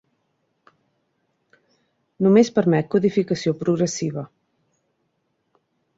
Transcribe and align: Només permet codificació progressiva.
Només 2.27 2.51
permet 2.57 2.89
codificació 2.95 3.53
progressiva. 3.63 4.25